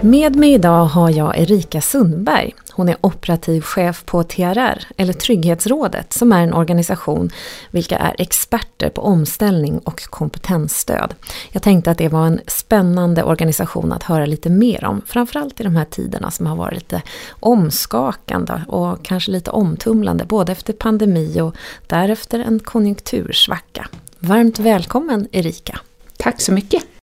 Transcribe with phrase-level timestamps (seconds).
[0.00, 2.54] Med mig idag har jag Erika Sundberg.
[2.72, 7.30] Hon är operativ chef på TRR, eller Trygghetsrådet, som är en organisation
[7.70, 11.14] vilka är experter på omställning och kompetensstöd.
[11.52, 15.64] Jag tänkte att det var en spännande organisation att höra lite mer om, framförallt i
[15.64, 17.02] de här tiderna som har varit lite
[17.40, 21.56] omskakande och kanske lite omtumlande, både efter pandemi och
[21.86, 23.88] därefter en konjunktursvacka.
[24.18, 25.80] Varmt välkommen Erika!
[26.16, 26.97] Tack så mycket!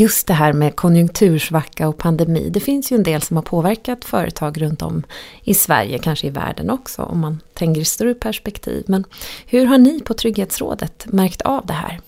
[0.00, 2.50] Just det här med konjunktursvacka och pandemi.
[2.50, 5.02] Det finns ju en del som har påverkat företag runt om
[5.44, 8.84] i Sverige, kanske i världen också, om man tänker i större perspektiv.
[8.86, 9.04] Men
[9.46, 12.00] hur har ni på Trygghetsrådet märkt av det här?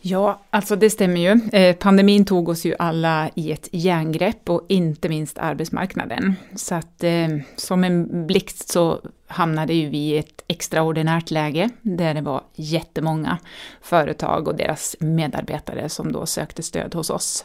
[0.00, 1.40] Ja, alltså det stämmer ju.
[1.52, 6.34] Eh, pandemin tog oss ju alla i ett järngrepp och inte minst arbetsmarknaden.
[6.54, 12.14] Så att eh, som en blixt så hamnade ju vi i ett extraordinärt läge där
[12.14, 13.38] det var jättemånga
[13.82, 17.44] företag och deras medarbetare som då sökte stöd hos oss.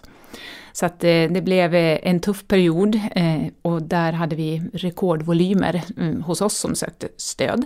[0.74, 5.84] Så att eh, det blev eh, en tuff period eh, och där hade vi rekordvolymer
[5.98, 7.66] mm, hos oss som sökte stöd.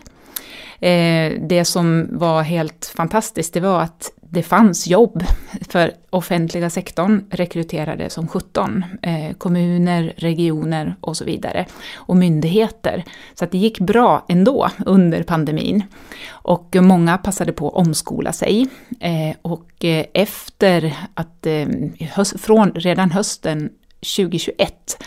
[0.80, 5.24] Eh, det som var helt fantastiskt, det var att det fanns jobb,
[5.70, 8.86] för offentliga sektorn rekryterade som 17.
[9.02, 11.66] Eh, kommuner, regioner och så vidare.
[11.96, 13.04] Och myndigheter.
[13.36, 15.84] Så att det gick bra ändå under pandemin.
[16.30, 18.68] Och många passade på att omskola sig.
[19.00, 21.68] Eh, och eh, efter att, eh,
[22.12, 23.70] höst, från redan hösten
[24.18, 25.04] 2021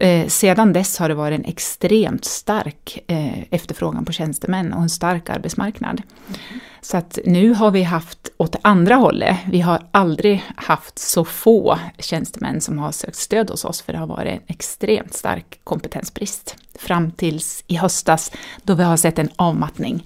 [0.00, 4.90] Eh, sedan dess har det varit en extremt stark eh, efterfrågan på tjänstemän och en
[4.90, 6.02] stark arbetsmarknad.
[6.28, 6.60] Mm.
[6.80, 9.36] Så att nu har vi haft åt andra hållet.
[9.46, 13.98] Vi har aldrig haft så få tjänstemän som har sökt stöd hos oss, för det
[13.98, 16.56] har varit en extremt stark kompetensbrist.
[16.78, 18.32] Fram tills i höstas,
[18.62, 20.04] då vi har sett en avmattning.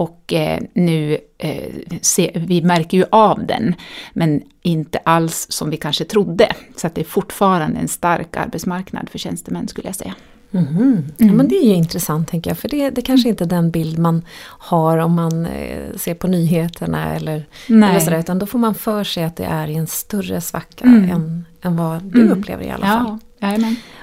[0.00, 3.74] Och eh, nu, eh, se, vi märker ju av den,
[4.12, 6.52] men inte alls som vi kanske trodde.
[6.76, 10.14] Så att det är fortfarande en stark arbetsmarknad för tjänstemän skulle jag säga.
[10.52, 10.80] Mm -hmm.
[10.80, 11.04] mm.
[11.16, 13.70] Ja, men det är ju intressant tänker jag, för det, det kanske inte är den
[13.70, 18.58] bild man har om man eh, ser på nyheterna eller, eller sådär, utan då får
[18.58, 21.10] man för sig att det är i en större svacka mm.
[21.10, 22.38] än, än vad du mm.
[22.38, 23.18] upplever i alla fall.
[23.38, 23.58] Ja,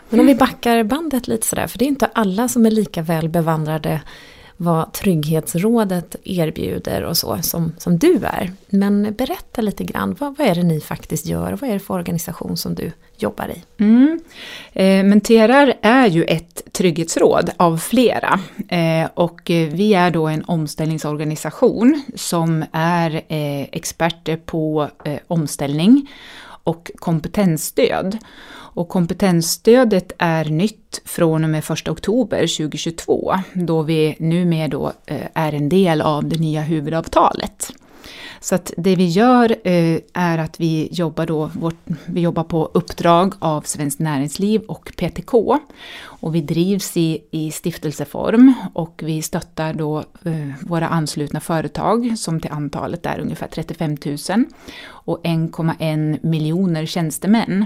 [0.09, 3.01] men om vi backar bandet lite sådär, för det är inte alla som är lika
[3.01, 4.01] väl bevandrade
[4.57, 8.51] vad Trygghetsrådet erbjuder och så som, som du är.
[8.69, 11.79] Men berätta lite grann, vad, vad är det ni faktiskt gör och vad är det
[11.79, 13.83] för organisation som du jobbar i?
[13.83, 14.19] Mm.
[14.73, 20.43] Eh, men TRR är ju ett trygghetsråd av flera eh, och vi är då en
[20.43, 26.07] omställningsorganisation som är eh, experter på eh, omställning
[26.63, 28.17] och kompetensstöd.
[28.77, 35.27] Och kompetensstödet är nytt från och med 1 oktober 2022, då vi numera då eh,
[35.33, 37.73] är en del av det nya huvudavtalet.
[38.39, 42.71] Så att det vi gör eh, är att vi jobbar, då, vårt, vi jobbar på
[42.73, 45.59] uppdrag av Svenskt Näringsliv och PTK.
[45.99, 52.39] Och vi drivs i, i stiftelseform och vi stöttar då eh, våra anslutna företag som
[52.39, 54.17] till antalet är ungefär 35 000
[54.89, 57.65] och 1,1 miljoner tjänstemän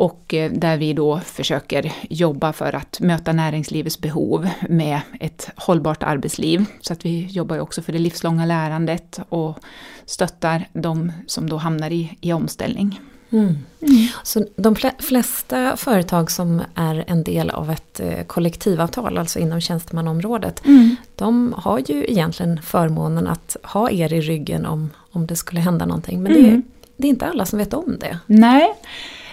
[0.00, 6.02] och eh, där vi då försöker jobba för att möta näringslivets behov med ett hållbart
[6.02, 6.64] arbetsliv.
[6.80, 9.58] Så att vi jobbar ju också för det livslånga lärandet och
[10.06, 13.00] stöttar de som då hamnar i, i omställning.
[13.30, 13.46] Mm.
[13.46, 14.06] Mm.
[14.22, 20.66] Så de flesta företag som är en del av ett eh, kollektivavtal, alltså inom tjänstemannaområdet,
[20.66, 20.96] mm.
[21.16, 25.86] de har ju egentligen förmånen att ha er i ryggen om, om det skulle hända
[25.86, 26.22] någonting.
[26.22, 26.62] Men det, mm.
[26.96, 28.18] det är inte alla som vet om det.
[28.26, 28.74] Nej.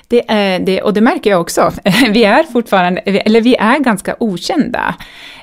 [0.07, 1.71] Det är, det, och det märker jag också.
[2.11, 4.95] Vi är fortfarande, eller vi är ganska okända,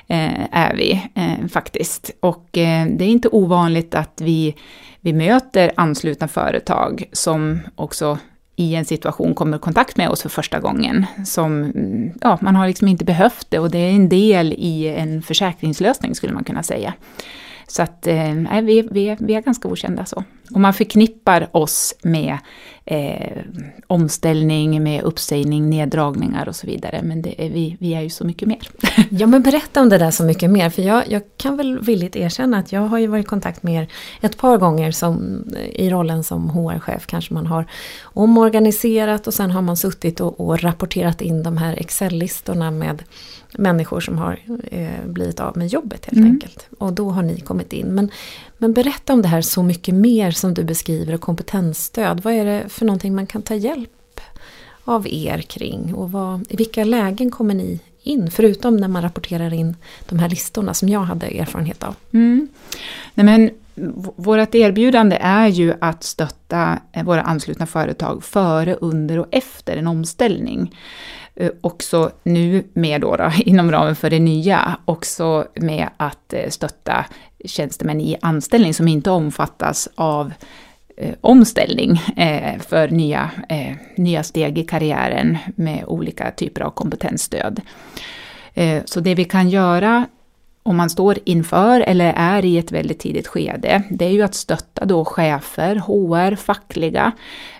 [0.07, 2.11] eh, är vi eh, faktiskt.
[2.19, 4.55] Och eh, det är inte ovanligt att vi,
[5.01, 8.17] vi möter anslutna företag som också
[8.55, 11.05] i en situation kommer i kontakt med oss för första gången.
[11.25, 14.87] Som, mm, ja, man har liksom inte behövt det och det är en del i
[14.87, 16.93] en försäkringslösning skulle man kunna säga.
[17.67, 20.23] Så att eh, vi, vi, vi är ganska okända så.
[20.51, 22.37] Och man förknippar oss med
[22.85, 23.37] eh,
[23.87, 27.01] omställning, med uppsägning, neddragningar och så vidare.
[27.03, 28.69] Men är, vi, vi är ju så mycket mer.
[29.09, 30.69] ja men berätta om det där så mycket mer.
[30.69, 33.83] För jag, jag kan väl villigt erkänna att jag har ju varit i kontakt med
[33.83, 33.87] er
[34.21, 35.43] ett par gånger som,
[35.73, 37.05] i rollen som HR-chef.
[37.05, 37.65] Kanske man har
[38.03, 43.03] omorganiserat och sen har man suttit och, och rapporterat in de här Excel-listorna med
[43.57, 44.39] människor som har
[44.71, 46.31] eh, blivit av med jobbet helt mm.
[46.31, 46.67] enkelt.
[46.79, 47.87] Och då har ni kommit in.
[47.87, 48.11] Men,
[48.65, 52.19] men berätta om det här så mycket mer som du beskriver och kompetensstöd.
[52.23, 54.21] Vad är det för någonting man kan ta hjälp
[54.83, 55.93] av er kring?
[55.93, 58.31] Och vad, i vilka lägen kommer ni in?
[58.31, 59.75] Förutom när man rapporterar in
[60.09, 61.95] de här listorna som jag hade erfarenhet av.
[62.11, 62.47] Mm.
[63.13, 63.49] Nej, men,
[64.15, 69.87] vårt erbjudande är ju att stötta eh, våra anslutna företag före, under och efter en
[69.87, 70.75] omställning.
[71.35, 76.49] Eh, också nu med då, då, inom ramen för det nya, också med att eh,
[76.49, 77.05] stötta
[77.45, 80.33] tjänstemän i anställning som inte omfattas av
[80.97, 87.61] eh, omställning eh, för nya, eh, nya steg i karriären med olika typer av kompetensstöd.
[88.53, 90.05] Eh, så det vi kan göra
[90.67, 94.35] om man står inför eller är i ett väldigt tidigt skede, det är ju att
[94.35, 97.11] stötta då chefer, HR, fackliga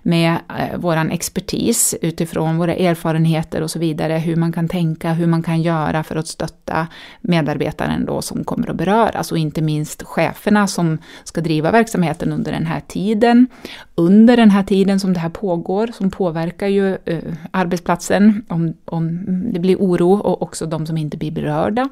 [0.01, 5.27] med eh, våran expertis utifrån våra erfarenheter och så vidare, hur man kan tänka, hur
[5.27, 6.87] man kan göra för att stötta
[7.21, 12.51] medarbetaren då som kommer att beröras och inte minst cheferna som ska driva verksamheten under
[12.51, 13.47] den här tiden.
[13.95, 19.25] Under den här tiden som det här pågår, som påverkar ju eh, arbetsplatsen om, om
[19.53, 21.89] det blir oro och också de som inte blir berörda.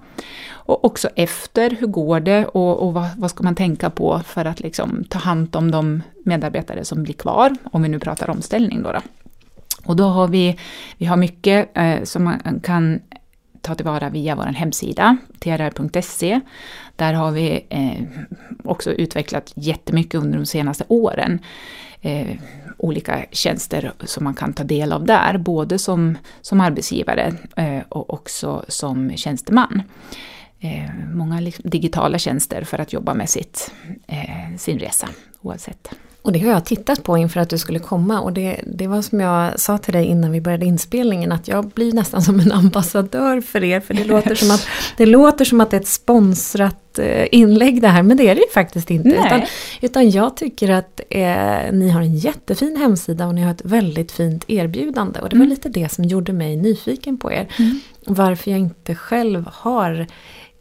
[0.65, 4.46] Och också efter, hur går det och, och vad, vad, ska man tänka på för
[4.46, 8.84] att liksom ta hand om de medarbetare som blir kvar, om vi nu pratar omställning
[8.84, 8.92] då.
[8.92, 9.00] då.
[9.86, 10.60] Och då har vi,
[10.98, 13.00] vi har mycket eh, som man kan
[13.62, 16.40] ta tillvara via vår hemsida, trr.se.
[16.96, 18.04] Där har vi eh,
[18.64, 21.40] också utvecklat jättemycket under de senaste åren.
[22.02, 22.38] Eh,
[22.78, 28.14] olika tjänster som man kan ta del av där, både som, som arbetsgivare eh, och
[28.14, 29.84] också som tjänsteman eh,
[31.13, 33.71] många liksom digitala tjänster för att jobba med sitt,
[34.07, 35.10] eh, sin resa
[35.42, 35.89] oavsett.
[36.24, 39.01] Och det har jag tittat på inför att du skulle komma och det, det var
[39.01, 42.51] som jag sa till dig innan vi började inspelningen att jag blir nästan som en
[42.51, 44.68] ambassadör för er för det låter som att
[44.98, 48.36] det, låter som att det är ett sponsrat eh, inlägg det här men det är
[48.36, 49.10] det ju faktiskt inte.
[49.10, 49.42] Utan,
[49.81, 54.12] utan jag tycker att eh, ni har en jättefin hemsida och ni har ett väldigt
[54.12, 55.50] fint erbjudande och det var mm.
[55.50, 57.48] lite det som gjorde mig nyfiken på er.
[57.60, 57.80] Mm.
[58.06, 60.06] Varför jag inte själv har eh,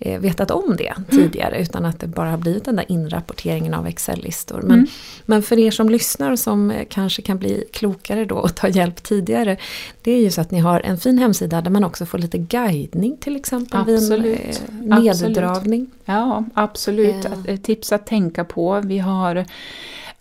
[0.04, 1.04] vetat om det mm.
[1.10, 4.62] tidigare utan att det bara har blivit den där inrapporteringen av Excel-listor.
[4.62, 4.86] Men, mm.
[5.26, 9.02] men för er som lyssnar som eh, kanske kan bli klokare då och ta hjälp
[9.02, 9.56] tidigare.
[10.02, 12.38] Det är ju så att ni har en fin hemsida där man också får lite
[12.38, 14.24] guidning till exempel absolut.
[14.24, 15.90] vid en eh, neddragning.
[16.04, 17.26] Ja, absolut.
[17.46, 17.56] Eh.
[17.56, 18.80] Tips att tänka på.
[18.84, 19.44] Vi har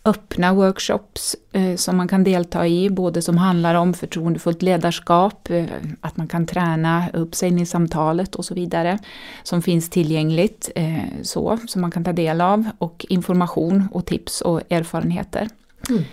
[0.06, 5.66] öppna workshops eh, som man kan delta i, både som handlar om förtroendefullt ledarskap, eh,
[6.02, 9.00] att man kan träna uppsägningssamtalet och så vidare,
[9.44, 14.42] som finns tillgängligt eh, så, som man kan ta del av, och information och tips
[14.42, 15.50] och erfarenheter.
[15.90, 16.04] Mm.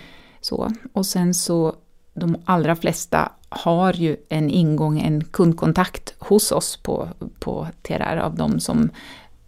[0.41, 1.75] Så, och sen så,
[2.13, 7.09] de allra flesta har ju en ingång, en kundkontakt hos oss på,
[7.39, 8.89] på TRR av de som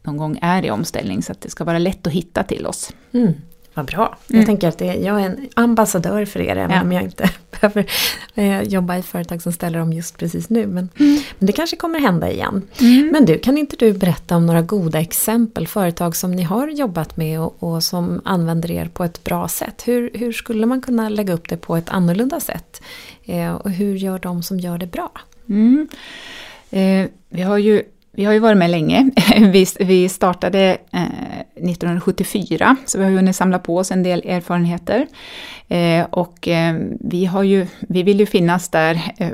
[0.04, 2.94] någon gång är i omställning, så att det ska vara lätt att hitta till oss.
[3.12, 3.34] Mm.
[3.74, 4.18] Vad bra.
[4.30, 4.40] Mm.
[4.40, 6.82] Jag tänker att det, jag är en ambassadör för er, även ja.
[6.82, 7.92] om jag inte behöver
[8.36, 10.68] eh, jobba i företag som ställer om just precis nu.
[10.68, 11.22] Men, mm.
[11.40, 12.62] men det kanske kommer hända igen.
[12.80, 13.10] Mm.
[13.12, 17.18] Men du, kan inte du berätta om några goda exempel, företag som ni har jobbat
[17.18, 19.84] med och, och som använder er på ett bra sätt?
[19.86, 22.82] Hur, hur skulle man kunna lägga upp det på ett annorlunda sätt?
[23.26, 25.12] Eh, och hur gör de som gör det bra?
[25.50, 25.88] Mm.
[26.70, 27.84] Eh, vi har ju
[28.14, 29.10] vi har ju varit med länge.
[29.40, 35.08] Vi, vi startade eh, 1974, så vi har hunnit samla på oss en del erfarenheter.
[35.68, 39.30] Eh, och eh, vi, har ju, vi vill ju finnas där eh,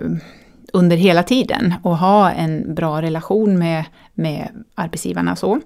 [0.74, 5.36] under hela tiden och ha en bra relation med, med arbetsgivarna.
[5.36, 5.60] Så.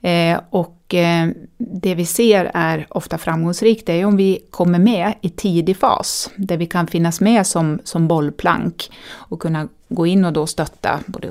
[0.00, 1.28] Eh, och eh,
[1.58, 6.30] det vi ser är ofta framgångsrikt, det är om vi kommer med i tidig fas,
[6.36, 11.00] där vi kan finnas med som, som bollplank och kunna gå in och då stötta
[11.06, 11.28] både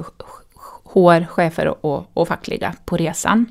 [0.96, 3.46] HR, chefer och, och fackliga på resan.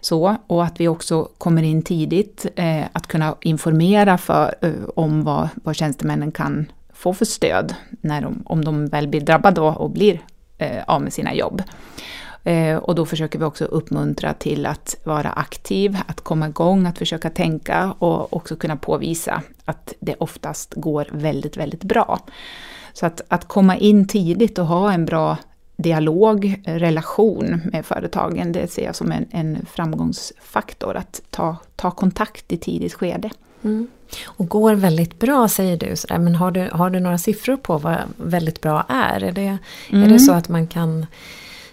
[0.00, 5.24] Så, och att vi också kommer in tidigt, eh, att kunna informera för, eh, om
[5.24, 9.90] vad, vad tjänstemännen kan få för stöd när de, om de väl blir drabbade och
[9.90, 10.20] blir
[10.58, 11.62] eh, av med sina jobb.
[12.44, 16.98] Eh, och då försöker vi också uppmuntra till att vara aktiv, att komma igång, att
[16.98, 22.18] försöka tänka och också kunna påvisa att det oftast går väldigt, väldigt bra.
[22.92, 25.36] Så att, att komma in tidigt och ha en bra
[25.82, 32.52] dialog, relation med företagen, det ser jag som en, en framgångsfaktor, att ta, ta kontakt
[32.52, 33.30] i tidigt skede.
[33.64, 33.88] Mm.
[34.24, 37.78] Och går väldigt bra säger du, sådär, men har du, har du några siffror på
[37.78, 39.24] vad väldigt bra är?
[39.24, 39.58] Är det, mm.
[39.90, 40.18] är det mm.
[40.18, 41.06] så att man kan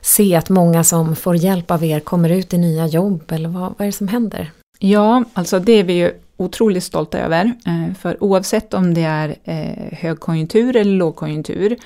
[0.01, 3.61] se att många som får hjälp av er kommer ut i nya jobb eller vad,
[3.61, 4.51] vad är det som händer?
[4.79, 7.53] Ja, alltså det är vi ju otroligt stolta över.
[7.65, 11.77] Eh, för oavsett om det är eh, högkonjunktur eller lågkonjunktur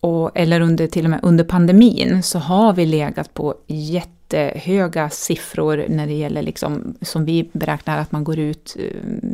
[0.00, 5.84] och, eller under, till och med under pandemin, så har vi legat på jättehöga siffror
[5.88, 8.84] när det gäller, liksom, som vi beräknar att man går ut, eh,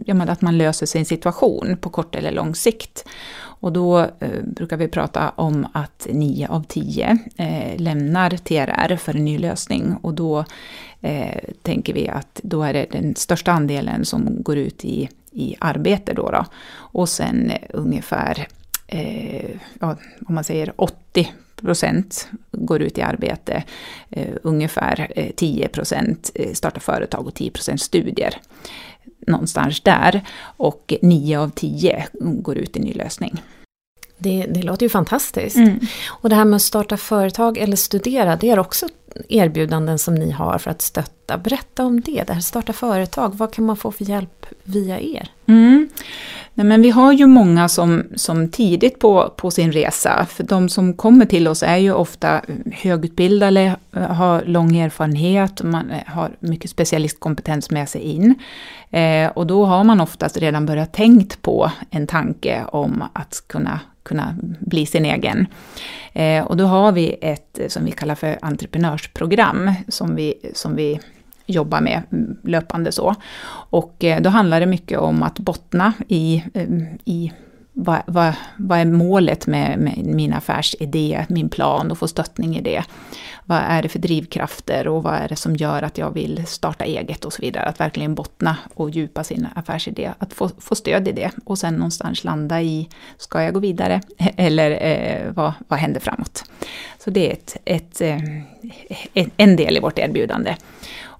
[0.06, 3.04] ja, men att man löser sin situation på kort eller lång sikt.
[3.58, 9.14] Och då eh, brukar vi prata om att 9 av 10 eh, lämnar TRR för
[9.16, 9.96] en ny lösning.
[10.02, 10.44] Och då
[11.00, 15.56] eh, tänker vi att då är det den största andelen som går ut i, i
[15.58, 16.12] arbete.
[16.14, 16.44] Då, då.
[16.74, 18.48] Och sen eh, ungefär,
[18.86, 19.50] eh,
[19.80, 19.96] ja,
[20.28, 23.64] om man säger 80 procent går ut i arbete,
[24.10, 28.34] eh, ungefär eh, 10 procent eh, startar företag och 10 procent studier
[29.26, 30.20] någonstans där.
[30.40, 33.42] Och 9 av 10 går ut i ny lösning.
[34.18, 35.56] Det, det låter ju fantastiskt.
[35.56, 35.80] Mm.
[36.06, 38.88] Och det här med att starta företag eller studera, det är också
[39.28, 41.38] erbjudanden som ni har för att stötta.
[41.38, 45.30] Berätta om det, det här starta företag, vad kan man få för hjälp via er?
[45.46, 45.88] Mm.
[46.54, 50.68] Nej, men vi har ju många som, som tidigt på, på sin resa, för de
[50.68, 52.40] som kommer till oss är ju ofta
[52.72, 58.34] högutbildade, har lång erfarenhet, man har mycket specialistkompetens med sig in.
[58.90, 63.80] Eh, och då har man oftast redan börjat tänkt på en tanke om att kunna
[64.06, 65.46] kunna bli sin egen.
[66.12, 70.76] Eh, och då har vi ett eh, som vi kallar för entreprenörsprogram som vi, som
[70.76, 71.00] vi
[71.46, 73.14] jobbar med mm, löpande så.
[73.70, 76.68] Och eh, då handlar det mycket om att bottna i, eh,
[77.04, 77.32] i
[77.78, 82.60] vad, vad, vad är målet med, med, min affärsidé, min plan och få stöttning i
[82.60, 82.84] det.
[83.44, 86.84] Vad är det för drivkrafter och vad är det som gör att jag vill starta
[86.84, 87.64] eget och så vidare.
[87.64, 90.12] Att verkligen bottna och djupa sin affärsidé.
[90.18, 94.00] Att få, få stöd i det och sen någonstans landa i, ska jag gå vidare
[94.36, 96.44] eller eh, vad, vad händer framåt?
[96.98, 98.18] Så det är ett, ett, eh,
[99.14, 100.56] ett, en del i vårt erbjudande.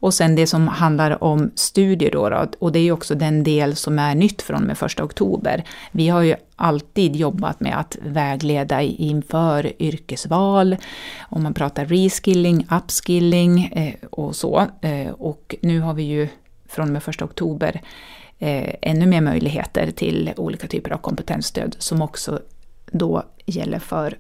[0.01, 3.45] Och sen det som handlar om studier då, då, och det är ju också den
[3.45, 5.65] del som är nytt från och med 1 oktober.
[5.93, 10.77] Vi har ju alltid jobbat med att vägleda inför yrkesval,
[11.21, 14.67] om man pratar reskilling, upskilling eh, och så.
[14.81, 16.29] Eh, och nu har vi ju
[16.69, 17.81] från och med 1 oktober
[18.39, 22.41] eh, ännu mer möjligheter till olika typer av kompetensstöd som också
[22.91, 24.19] då gäller för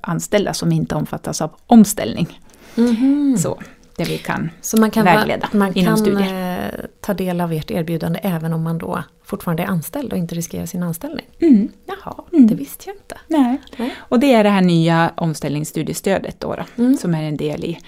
[0.00, 2.40] anställda som inte omfattas av omställning.
[2.76, 3.36] Mm -hmm.
[3.36, 3.58] Så
[3.96, 6.68] där vi kan, Så man kan vägleda man inom kan studier.
[6.74, 10.34] Eh, ta del av ert erbjudande även om man då fortfarande är anställd och inte
[10.34, 11.26] riskerar sin anställning?
[11.40, 11.68] Mm.
[11.86, 12.46] Jaha, mm.
[12.46, 13.18] det visste jag inte.
[13.28, 13.60] Nej.
[13.76, 13.94] Nej.
[13.98, 16.96] Och det är det här nya omställningsstudiestödet då, då mm.
[16.96, 17.78] som är en del i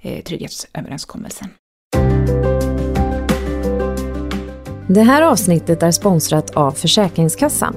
[0.00, 1.48] eh, trygghetsöverenskommelsen.
[4.88, 7.76] Det här avsnittet är sponsrat av Försäkringskassan.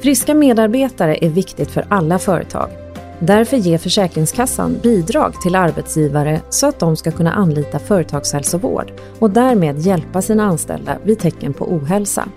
[0.00, 2.81] Friska medarbetare är viktigt för alla företag.
[3.26, 9.78] Därför ger Försäkringskassan bidrag till arbetsgivare så att de ska kunna anlita företagshälsovård och därmed
[9.78, 12.28] hjälpa sina anställda vid tecken på ohälsa.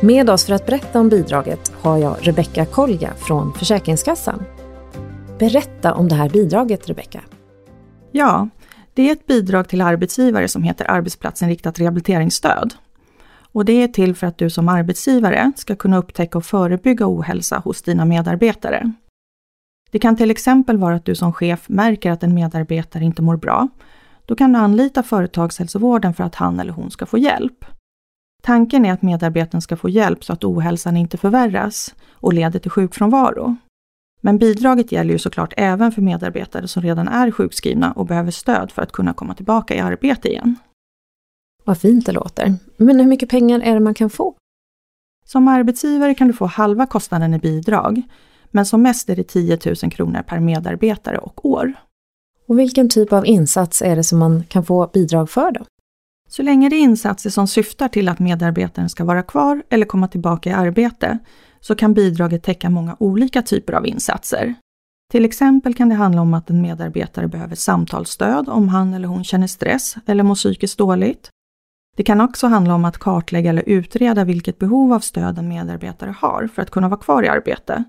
[0.00, 4.42] Med oss för att berätta om bidraget har jag Rebecka Kolja från Försäkringskassan.
[5.38, 7.20] Berätta om det här bidraget, Rebecka.
[8.12, 8.48] Ja,
[8.94, 12.74] det är ett bidrag till arbetsgivare som heter arbetsplatsinriktat rehabiliteringsstöd.
[13.52, 17.58] Och det är till för att du som arbetsgivare ska kunna upptäcka och förebygga ohälsa
[17.58, 18.92] hos dina medarbetare.
[19.90, 23.36] Det kan till exempel vara att du som chef märker att en medarbetare inte mår
[23.36, 23.68] bra.
[24.26, 27.64] Då kan du anlita företagshälsovården för att han eller hon ska få hjälp.
[28.42, 32.70] Tanken är att medarbetaren ska få hjälp så att ohälsan inte förvärras och leder till
[32.70, 33.56] sjukfrånvaro.
[34.20, 38.72] Men bidraget gäller ju såklart även för medarbetare som redan är sjukskrivna och behöver stöd
[38.72, 40.56] för att kunna komma tillbaka i arbete igen.
[41.64, 42.54] Vad fint det låter.
[42.76, 44.36] Men hur mycket pengar är det man kan få?
[45.24, 48.02] Som arbetsgivare kan du få halva kostnaden i bidrag,
[48.50, 51.74] men som mest är det 10 000 kronor per medarbetare och år.
[52.48, 55.64] Och vilken typ av insats är det som man kan få bidrag för då?
[56.28, 60.08] Så länge det är insatser som syftar till att medarbetaren ska vara kvar eller komma
[60.08, 61.18] tillbaka i arbete
[61.60, 64.54] så kan bidraget täcka många olika typer av insatser.
[65.10, 69.24] Till exempel kan det handla om att en medarbetare behöver samtalsstöd om han eller hon
[69.24, 71.30] känner stress eller mår psykiskt dåligt.
[71.96, 76.14] Det kan också handla om att kartlägga eller utreda vilket behov av stöd en medarbetare
[76.18, 77.84] har för att kunna vara kvar i arbete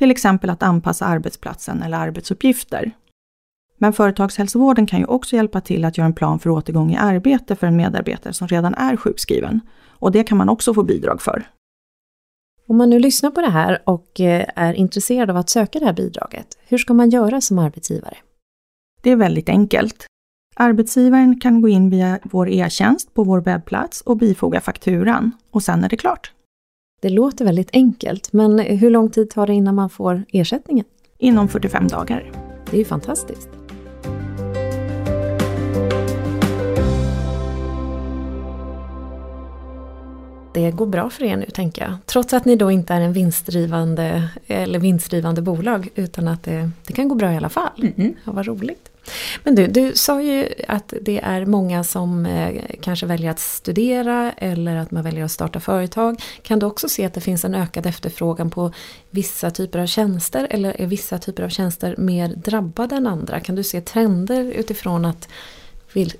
[0.00, 2.92] till exempel att anpassa arbetsplatsen eller arbetsuppgifter.
[3.78, 7.56] Men företagshälsovården kan ju också hjälpa till att göra en plan för återgång i arbete
[7.56, 9.60] för en medarbetare som redan är sjukskriven.
[9.88, 11.44] Och det kan man också få bidrag för.
[12.68, 15.84] Om man nu lyssnar på det här och eh, är intresserad av att söka det
[15.84, 18.16] här bidraget, hur ska man göra som arbetsgivare?
[19.02, 20.06] Det är väldigt enkelt.
[20.56, 25.84] Arbetsgivaren kan gå in via vår e-tjänst på vår webbplats och bifoga fakturan och sen
[25.84, 26.32] är det klart.
[27.02, 30.84] Det låter väldigt enkelt, men hur lång tid tar det innan man får ersättningen?
[31.18, 32.32] Inom 45 dagar.
[32.70, 33.48] Det är ju fantastiskt.
[40.54, 41.94] Det går bra för er nu tänker jag.
[42.06, 46.92] Trots att ni då inte är en vinstdrivande, eller vinstdrivande bolag utan att det, det
[46.92, 47.92] kan gå bra i alla fall.
[47.96, 48.14] Mm.
[48.24, 48.90] Ja, vad roligt.
[49.44, 54.32] Men du, du sa ju att det är många som eh, kanske väljer att studera
[54.32, 56.22] eller att man väljer att starta företag.
[56.42, 58.72] Kan du också se att det finns en ökad efterfrågan på
[59.10, 63.40] vissa typer av tjänster eller är vissa typer av tjänster mer drabbade än andra?
[63.40, 65.28] Kan du se trender utifrån att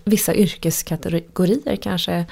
[0.05, 2.27] vissa yrkeskategorier kanske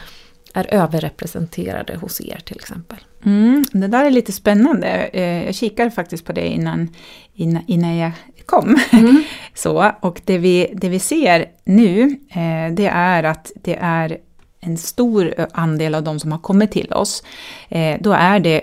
[0.55, 2.99] är överrepresenterade hos er till exempel?
[3.25, 4.89] Mm, det där är lite spännande.
[5.13, 6.89] Eh, jag kikade faktiskt på det innan,
[7.35, 8.13] innan, innan jag
[8.47, 8.79] kom.
[8.93, 9.23] Mm.
[9.55, 14.19] Så, och det vi, det vi ser nu, eh, det är att det är
[14.61, 17.23] en stor andel av de som har kommit till oss,
[17.69, 18.63] eh, då är det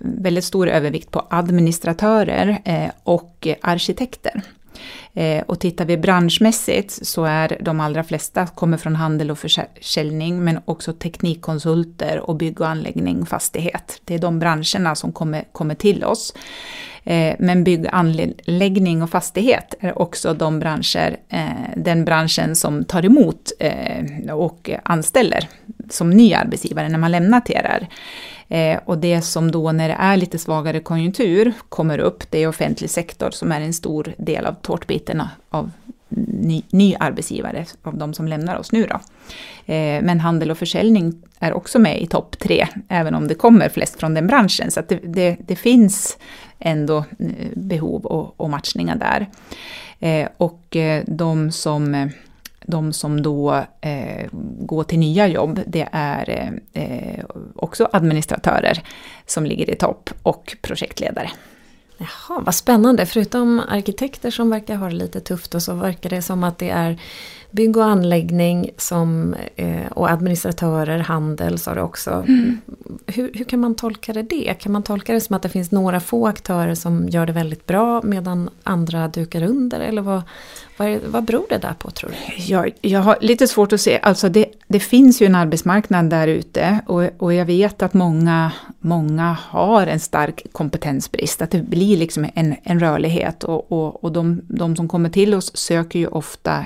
[0.00, 2.60] väldigt stor övervikt på administratörer
[3.02, 4.42] och arkitekter.
[5.14, 10.44] Eh, och tittar vi branschmässigt så är de allra flesta kommer från handel och försäljning
[10.44, 14.00] men också teknikkonsulter och bygg och anläggning, fastighet.
[14.04, 16.34] Det är de branscherna som kommer, kommer till oss.
[17.04, 21.46] Eh, men bygg, anläggning och fastighet är också de branscher, eh,
[21.76, 25.48] den branschen som tar emot eh, och anställer
[25.90, 27.88] som ny arbetsgivare när man lämnar TRR.
[28.48, 32.48] Eh, och det som då när det är lite svagare konjunktur kommer upp, det är
[32.48, 35.70] offentlig sektor som är en stor del av tårtbiten av
[36.08, 38.94] ny, ny arbetsgivare, av de som lämnar oss nu då.
[39.74, 43.68] Eh, men handel och försäljning är också med i topp tre, även om det kommer
[43.68, 44.70] flest från den branschen.
[44.70, 46.18] Så det, det, det, finns
[46.58, 49.26] ändå eh, behov och, och matchningar där.
[50.00, 52.08] Eh, och eh, de som eh,
[52.66, 54.28] de som då eh,
[54.60, 57.24] går till nya jobb, det är eh,
[57.56, 58.82] också administratörer
[59.26, 61.30] som ligger i topp och projektledare.
[61.98, 63.06] Jaha, vad spännande.
[63.06, 66.70] Förutom arkitekter som verkar ha det lite tufft och så verkar det som att det
[66.70, 67.00] är
[67.52, 72.10] bygg och anläggning som, eh, och administratörer, handel sa du också.
[72.10, 72.60] Mm.
[73.06, 74.54] Hur, hur, kan man tolka det, det?
[74.60, 77.66] Kan man tolka det som att det finns några få aktörer som gör det väldigt
[77.66, 79.80] bra medan andra dukar under?
[79.80, 80.22] Eller vad,
[80.76, 82.42] vad, vad beror det där på tror du?
[82.42, 86.28] Jag, jag har lite svårt att se, alltså det, det finns ju en arbetsmarknad där
[86.28, 91.96] ute och, och jag vet att många, många har en stark kompetensbrist, att det blir
[91.96, 96.06] liksom en, en rörlighet och, och, och de, de som kommer till oss söker ju
[96.06, 96.64] ofta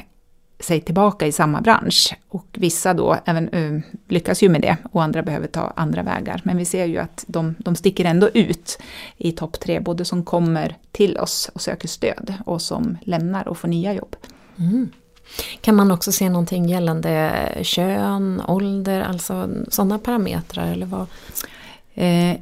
[0.60, 2.14] sig tillbaka i samma bransch.
[2.28, 6.40] Och vissa då även, uh, lyckas ju med det och andra behöver ta andra vägar.
[6.44, 8.78] Men vi ser ju att de, de sticker ändå ut
[9.16, 13.58] i topp tre, både som kommer till oss och söker stöd och som lämnar och
[13.58, 14.16] får nya jobb.
[14.58, 14.88] Mm.
[15.60, 21.06] Kan man också se någonting gällande kön, ålder, alltså sådana parametrar eller vad?
[21.94, 22.36] Eh,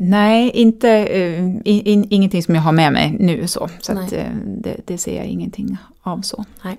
[0.00, 3.68] nej, inte, eh, in, ingenting som jag har med mig nu så.
[3.80, 6.44] Så att, eh, det, det, ser jag ingenting av så.
[6.64, 6.76] Nej.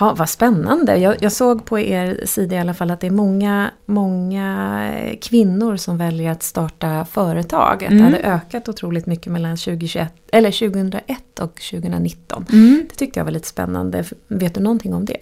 [0.00, 0.96] Ja, vad spännande.
[0.96, 5.76] Jag, jag, såg på er sida i alla fall att det är många, många kvinnor
[5.76, 7.84] som väljer att starta företag.
[7.84, 7.98] Att mm.
[7.98, 12.46] det hade ökat otroligt mycket mellan 2021, eller 2001 och 2019.
[12.52, 12.86] Mm.
[12.90, 14.04] Det tyckte jag var lite spännande.
[14.28, 15.20] Vet du någonting om det?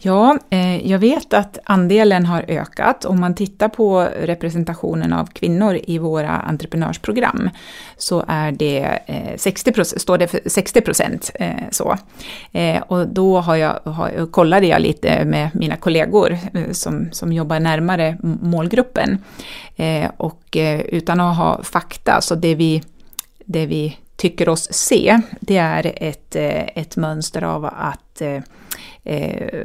[0.00, 3.04] Ja, eh, jag vet att andelen har ökat.
[3.04, 7.50] Om man tittar på representationen av kvinnor i våra entreprenörsprogram
[7.96, 11.30] så är det eh, 60 står det för 60 procent.
[11.34, 11.96] Eh, så.
[12.86, 16.38] Och då har jag, har, kollade jag lite med mina kollegor
[16.72, 19.18] som, som jobbar närmare målgruppen.
[20.16, 20.56] Och
[20.88, 22.82] utan att ha fakta, så det vi,
[23.44, 26.36] det vi tycker oss se, det är ett,
[26.76, 28.22] ett mönster av att
[29.08, 29.64] Eh,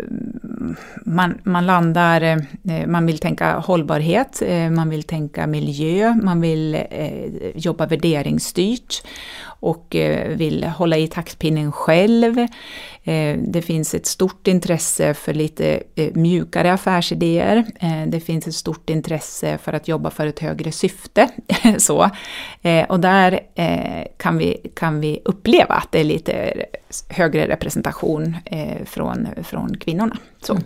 [1.06, 6.77] man, man landar, eh, man vill tänka hållbarhet, eh, man vill tänka miljö, man vill
[7.56, 9.03] jobba värderingsstyrt
[9.45, 9.95] och
[10.27, 12.47] vill hålla i taktpinnen själv.
[13.38, 17.65] Det finns ett stort intresse för lite mjukare affärsidéer.
[18.08, 21.29] Det finns ett stort intresse för att jobba för ett högre syfte.
[21.77, 22.10] Så.
[22.89, 23.39] Och där
[24.17, 26.53] kan vi, kan vi uppleva att det är lite
[27.10, 28.38] högre representation
[28.86, 30.17] från från kvinnorna.
[30.41, 30.53] Så.
[30.53, 30.63] Mm.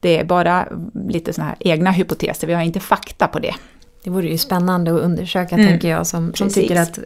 [0.00, 0.68] Det är bara
[1.08, 3.54] lite sådana här egna hypoteser, vi har inte fakta på det.
[4.04, 5.66] Det vore ju spännande att undersöka mm.
[5.66, 7.04] tänker jag som, som tycker att eh,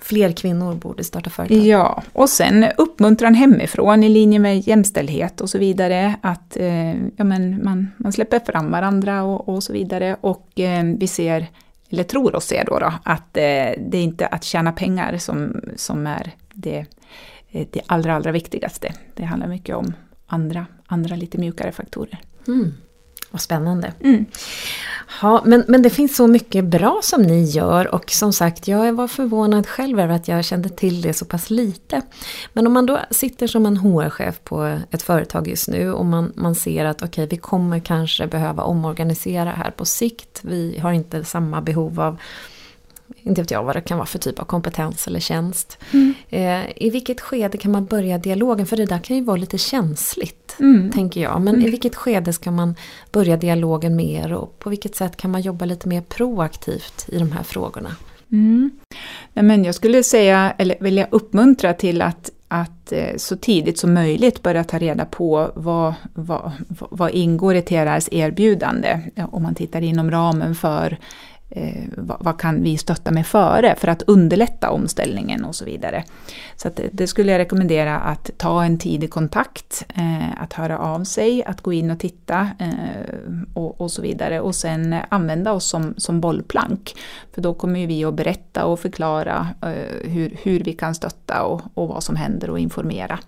[0.00, 1.58] fler kvinnor borde starta företag.
[1.58, 6.14] Ja, och sen uppmuntran hemifrån i linje med jämställdhet och så vidare.
[6.20, 10.16] Att eh, ja, men man, man släpper fram varandra och, och så vidare.
[10.20, 11.46] Och eh, vi ser,
[11.90, 13.42] eller tror oss se då, då att eh,
[13.78, 16.86] det är inte att tjäna pengar som, som är det,
[17.70, 18.94] det allra, allra viktigaste.
[19.14, 19.92] Det handlar mycket om
[20.26, 22.20] andra, andra lite mjukare faktorer.
[22.46, 22.72] Mm.
[23.30, 23.92] Vad spännande.
[24.00, 24.26] Mm.
[25.22, 28.92] Ja, men, men det finns så mycket bra som ni gör och som sagt, jag
[28.92, 32.02] var förvånad själv över att jag kände till det så pass lite.
[32.52, 36.32] Men om man då sitter som en HR-chef på ett företag just nu och man,
[36.34, 40.40] man ser att okej, okay, vi kommer kanske behöva omorganisera här på sikt.
[40.42, 42.18] Vi har inte samma behov av
[43.22, 45.78] inte vet jag vad det kan vara för typ av kompetens eller tjänst.
[45.92, 46.14] Mm.
[46.28, 48.66] Eh, I vilket skede kan man börja dialogen?
[48.66, 50.90] För det där kan ju vara lite känsligt, mm.
[50.92, 51.40] tänker jag.
[51.40, 51.66] Men mm.
[51.66, 52.74] i vilket skede ska man
[53.12, 57.32] börja dialogen mer och på vilket sätt kan man jobba lite mer proaktivt i de
[57.32, 57.96] här frågorna?
[58.32, 58.70] Mm.
[59.32, 63.94] Nej, men jag skulle säga, eller vilja uppmuntra till att att eh, så tidigt som
[63.94, 66.52] möjligt börja ta reda på vad, vad,
[66.90, 70.98] vad ingår i TRRs erbjudande om man tittar inom ramen för
[71.54, 76.04] eh, vad, vad, kan vi stötta med före för att underlätta omställningen och så vidare.
[76.56, 81.04] Så det, det, skulle jag rekommendera att ta en tidig kontakt, eh, att höra av
[81.04, 83.14] sig, att gå in och titta eh,
[83.54, 86.94] och, och, så vidare och sen använda oss som, som bollplank.
[87.34, 91.62] För då kommer vi att berätta och förklara eh, hur, hur vi kan stötta och,
[91.74, 93.18] och vad som händer och informera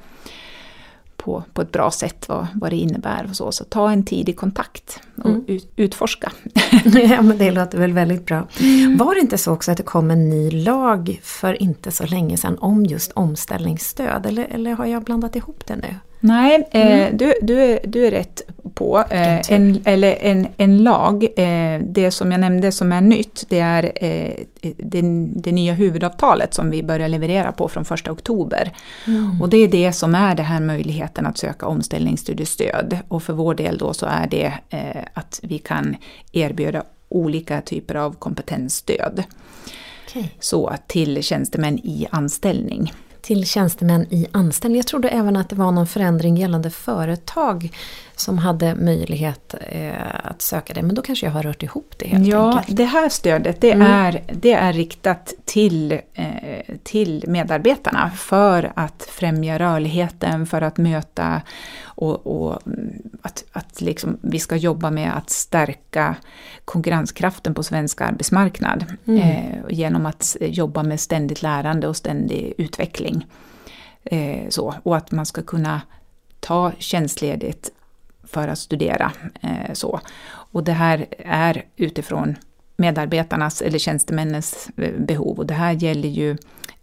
[1.26, 3.26] på, på ett bra sätt vad, vad det innebär.
[3.30, 3.52] Och så.
[3.52, 5.44] så ta en tidig kontakt och mm.
[5.46, 6.32] ut, utforska.
[6.84, 8.46] ja men det låter väl väldigt bra.
[8.60, 8.96] Mm.
[8.96, 12.36] Var det inte så också att det kom en ny lag för inte så länge
[12.36, 14.26] sedan om just omställningsstöd?
[14.26, 15.94] Eller, eller har jag blandat ihop det nu?
[16.20, 17.16] Nej, eh, mm.
[17.16, 18.42] du, du, är, du är rätt
[18.76, 19.04] på.
[19.10, 23.60] Eh, en, eller en, en lag, eh, det som jag nämnde som är nytt, det
[23.60, 25.02] är eh, det,
[25.36, 28.72] det, nya huvudavtalet som vi börjar leverera på från 1 oktober.
[29.06, 29.42] Mm.
[29.42, 32.98] Och det är det som är den här möjligheten att söka omställningsstudiestöd.
[33.08, 35.96] Och för vår del då så är det eh, att vi kan
[36.32, 39.24] erbjuda olika typer av kompetensstöd.
[40.08, 40.24] Okay.
[40.40, 42.92] Så till tjänstemän i anställning
[43.26, 44.76] till tjänstemän i anställning.
[44.76, 47.70] Jag trodde även att det var någon förändring gällande företag
[48.16, 49.92] som hade möjlighet eh,
[50.24, 50.82] att söka det.
[50.82, 52.76] Men då kanske jag har rört ihop det helt Ja, enkelt.
[52.76, 53.86] det här stödet det, mm.
[53.86, 61.42] är, det är riktat till, eh, till medarbetarna för att främja rörligheten, för att möta
[61.84, 62.62] och, och
[63.22, 66.16] att, att liksom vi ska jobba med att stärka
[66.64, 69.20] konkurrenskraften på svensk arbetsmarknad mm.
[69.20, 73.26] eh, genom att jobba med ständigt lärande och ständig utveckling.
[74.04, 75.80] Eh, så, och att man ska kunna
[76.40, 77.70] ta tjänstledigt
[78.36, 79.12] för att studera.
[79.40, 80.00] Eh, så.
[80.52, 82.36] Och det här är utifrån
[82.76, 86.30] medarbetarnas eller tjänstemännens eh, behov och det här gäller ju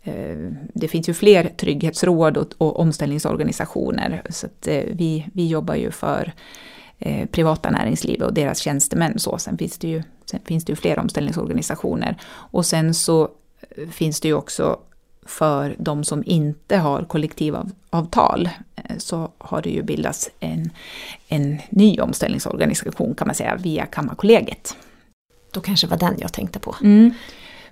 [0.04, 5.76] eh, det finns ju fler trygghetsråd och, och omställningsorganisationer så att eh, vi, vi jobbar
[5.76, 6.34] ju för
[7.00, 9.20] eh, privata näringslivet och deras tjänstemän.
[9.20, 9.38] Så.
[9.38, 12.18] Sen, finns det ju, sen finns det ju fler omställningsorganisationer.
[12.52, 13.30] Och sen så
[13.78, 14.80] eh, finns det ju också
[15.26, 20.72] för de som inte har kollektivavtal eh, så har det ju bildats en,
[21.28, 24.76] en ny omställningsorganisation kan man säga via Kammarkollegiet.
[25.52, 26.76] Då kanske var den jag tänkte på.
[26.82, 27.14] Mm,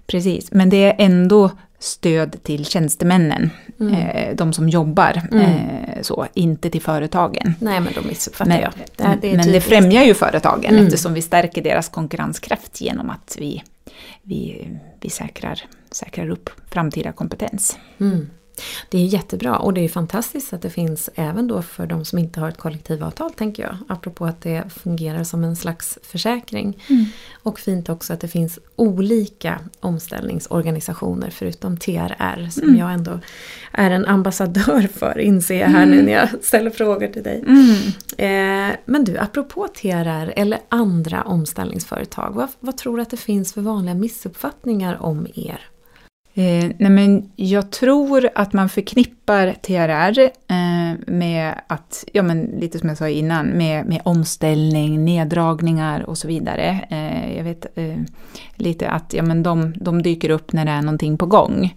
[0.07, 3.93] precis, men det är ändå stöd till tjänstemännen, mm.
[3.93, 5.43] eh, de som jobbar, mm.
[5.43, 7.55] eh, så, inte till företagen.
[7.59, 8.71] Nej men då missuppfattar men, jag.
[8.95, 10.85] Det, det men det främjar ju företagen mm.
[10.85, 13.63] eftersom vi stärker deras konkurrenskraft genom att vi,
[14.23, 14.67] vi,
[14.99, 15.61] vi säkrar
[15.91, 17.77] säkrar upp framtida kompetens.
[17.99, 18.27] Mm.
[18.89, 22.19] Det är jättebra och det är fantastiskt att det finns även då för de som
[22.19, 23.77] inte har ett kollektivavtal tänker jag.
[23.87, 26.83] Apropå att det fungerar som en slags försäkring.
[26.89, 27.05] Mm.
[27.43, 32.75] Och fint också att det finns olika omställningsorganisationer förutom TRR som mm.
[32.75, 33.19] jag ändå
[33.71, 35.95] är en ambassadör för inser jag här mm.
[35.95, 37.43] nu när jag ställer frågor till dig.
[37.47, 37.75] Mm.
[38.17, 43.53] Eh, men du, apropå TRR eller andra omställningsföretag, vad, vad tror du att det finns
[43.53, 45.71] för vanliga missuppfattningar om er?
[46.33, 52.79] Eh, nej men jag tror att man förknippar TRR eh, med att, ja men lite
[52.79, 56.87] som jag sa innan, med, med omställning, neddragningar och så vidare.
[56.89, 57.97] Eh, jag vet eh,
[58.55, 61.73] lite att ja, men de, de dyker upp när det är någonting på gång.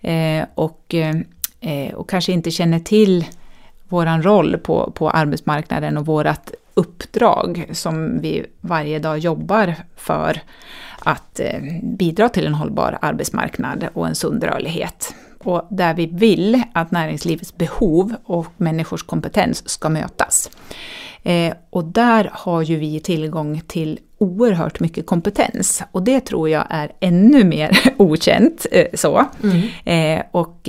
[0.00, 0.94] Eh, och,
[1.60, 3.24] eh, och kanske inte känner till
[3.88, 10.40] våran roll på, på arbetsmarknaden och vårat uppdrag som vi varje dag jobbar för
[11.04, 15.14] att eh, bidra till en hållbar arbetsmarknad och en sund rörlighet.
[15.38, 20.50] Och där vi vill att näringslivets behov och människors kompetens ska mötas.
[21.22, 26.66] Eh, och där har ju vi tillgång till oerhört mycket kompetens och det tror jag
[26.70, 28.66] är ännu mer okänt.
[28.70, 29.24] Eh, så.
[29.42, 30.22] Mm.
[30.30, 30.68] Och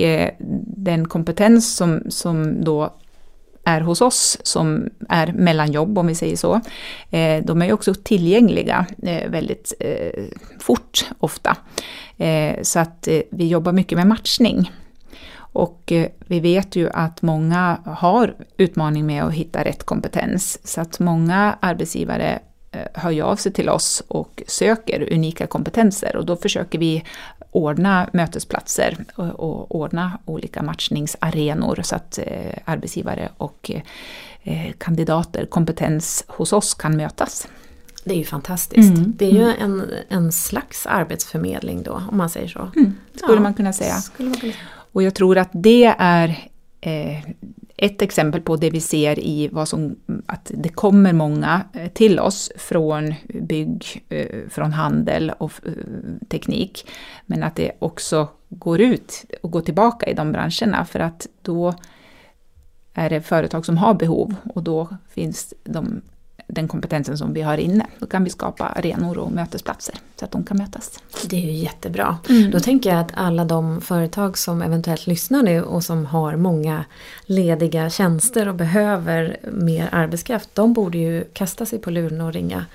[0.76, 2.90] den kompetens som, som då
[3.64, 6.60] är hos oss som är mellanjobb om vi säger så.
[7.10, 10.24] Eh, de är ju också tillgängliga eh, väldigt eh,
[10.60, 11.56] fort ofta.
[12.16, 14.72] Eh, så att eh, vi jobbar mycket med matchning.
[15.34, 20.58] Och eh, vi vet ju att många har utmaning med att hitta rätt kompetens.
[20.64, 22.38] Så att många arbetsgivare
[22.94, 27.04] hör av sig till oss och söker unika kompetenser och då försöker vi
[27.52, 33.70] ordna mötesplatser och, ordna olika matchningsarenor så att eh, arbetsgivare och
[34.42, 37.48] eh, kandidater, kompetens hos oss kan mötas.
[38.04, 38.96] Det är ju fantastiskt.
[38.98, 42.70] Mm, Det är ju en, en slags arbetsförmedling då, om man säger så.
[42.76, 43.94] Mm, skulle Ja, man kunna säga.
[44.18, 44.52] Man kunna.
[44.92, 46.28] Och jag tror att det är
[46.80, 47.18] eh,
[47.82, 52.20] ett exempel på det vi ser i vad som, att det kommer många eh, till
[52.20, 55.72] oss från bygg, eh, från handel och eh,
[56.28, 56.90] teknik.
[57.26, 61.74] Men att det också går ut och går tillbaka i de branscherna för att då
[62.94, 66.02] är det företag som har behov och då finns de,
[66.54, 67.86] den kompetensen som vi har inne.
[67.98, 71.02] Då kan vi skapa arenor och mötesplatser så att de kan mötas.
[71.24, 72.18] Det är ju jättebra.
[72.28, 72.50] Mm.
[72.50, 76.84] Då tänker jag att alla de företag som eventuellt lyssnar nu och som har många
[77.26, 82.66] lediga tjänster och behöver mer arbetskraft, de borde ju kasta sig på luren och ringa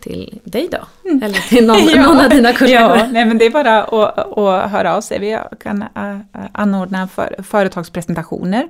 [0.00, 1.08] till dig då?
[1.10, 2.02] Eller till någon, Ja.
[2.02, 2.96] någon av dina kollegor?
[2.96, 5.18] Ja, nej, men det är bara att, att höra av sig.
[5.18, 6.18] Vi kan äh,
[6.52, 8.62] anordna för, företagspresentationer.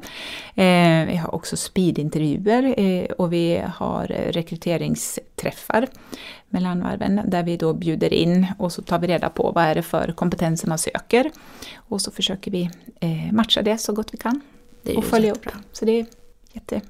[0.54, 5.86] Eh, vi har också speedintervjuer eh, och vi har rekryteringsträffar
[6.48, 9.74] mellan varven där vi då bjuder in och så tar vi reda på vad är
[9.74, 11.30] det för kompetenser man söker.
[11.76, 14.40] Och så försöker vi eh, matcha det så gott vi kan
[14.96, 15.46] och följa upp.
[15.72, 16.06] Så det är
[16.52, 16.80] jätte,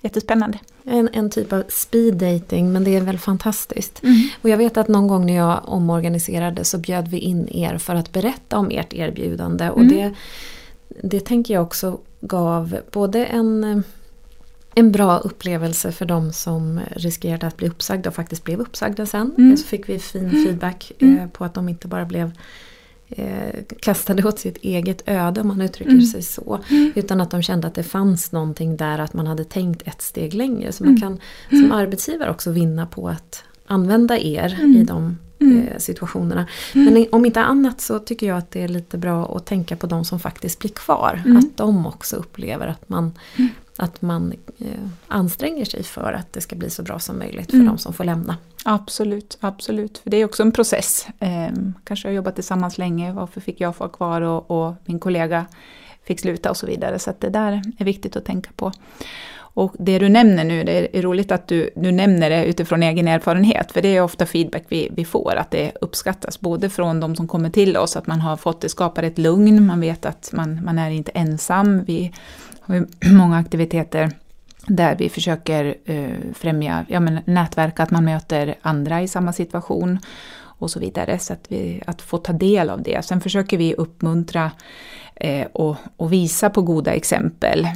[0.00, 0.58] jättespännande.
[0.84, 4.02] En, en typ av speed dating men det är väl fantastiskt.
[4.02, 4.28] Mm.
[4.42, 7.94] Och jag vet att någon gång när jag omorganiserade så bjöd vi in er för
[7.94, 9.70] att berätta om ert erbjudande.
[9.70, 9.96] Och Mm.
[9.96, 10.14] det,
[11.02, 13.82] det tänker jag också gav både en,
[14.74, 19.34] en bra upplevelse för de som riskerade att bli uppsagda och faktiskt blev uppsagda sen.
[19.38, 19.56] Mm.
[19.56, 21.18] Så fick vi fin feedback Mm.
[21.18, 22.30] eh, på att de inte bara blev
[23.08, 26.04] eh, kastade åt sitt eget öde om man uttrycker Mm.
[26.06, 26.58] sig så.
[26.94, 30.34] Utan att de kände att det fanns någonting där att man hade tänkt ett steg
[30.34, 30.72] längre.
[30.72, 30.92] Så Mm.
[30.94, 31.20] man kan
[31.60, 34.76] som arbetsgivare också vinna på att använda er Mm.
[34.76, 35.68] i de Mm.
[35.68, 36.46] eh, situationerna.
[36.74, 39.76] Men i- om inte annat så tycker jag att det är lite bra att tänka
[39.76, 41.22] på de som faktiskt blir kvar.
[41.24, 41.36] Mm.
[41.36, 43.12] Att de också upplever att man,
[43.76, 44.66] att man eh,
[45.08, 47.66] anstränger sig för att det ska bli så bra som möjligt för Mm.
[47.66, 48.36] de som får lämna.
[48.64, 49.98] Absolut, absolut.
[49.98, 51.06] För det är också en process.
[51.20, 51.48] Eh,
[51.84, 55.46] kanske har jobbat tillsammans länge, varför fick jag vara kvar och, och min kollega
[56.04, 56.98] fick sluta och så vidare.
[56.98, 58.72] Så att det där är viktigt att tänka på.
[59.56, 63.08] Och det du nämner nu, det är roligt att du, du nämner det utifrån egen
[63.08, 67.16] erfarenhet, för det är ofta feedback vi, vi får, att det uppskattas, både från de
[67.16, 70.30] som kommer till oss, att man har fått, det skapar ett lugn, man vet att
[70.32, 72.12] man, man är inte ensam, vi
[72.60, 74.10] har många aktiviteter
[74.66, 79.98] där vi försöker eh, främja ja, men nätverk, att man möter andra i samma situation
[80.38, 81.18] och så vidare.
[81.18, 83.04] Så att, vi, att få ta del av det.
[83.04, 84.50] Sen försöker vi uppmuntra
[85.14, 87.68] eh, och, och visa på goda exempel.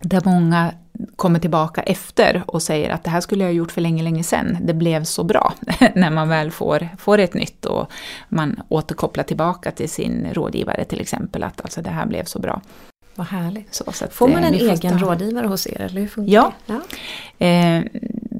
[0.00, 0.72] Där många
[1.16, 4.22] kommer tillbaka efter och säger att det här skulle jag ha gjort för länge, länge
[4.24, 4.58] sedan.
[4.60, 5.54] Det blev så bra
[5.94, 7.90] när man väl får, får ett nytt och
[8.28, 11.42] man återkopplar tillbaka till sin rådgivare till exempel.
[11.42, 12.60] Att alltså det här blev så bra.
[13.14, 13.74] Vad härligt.
[13.74, 16.52] Så, så Får man eh, en egen ta- rådgivare hos er eller hur funkar Ja.
[16.66, 16.80] det?
[17.38, 17.46] Ja.
[17.46, 17.82] Eh,